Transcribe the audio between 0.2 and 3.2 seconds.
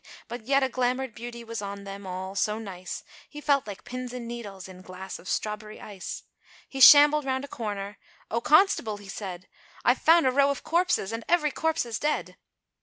But yet a glamoured beauty was on them all, so nice,